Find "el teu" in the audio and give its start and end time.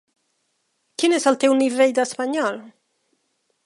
1.33-1.55